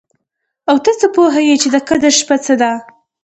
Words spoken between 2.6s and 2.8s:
ده؟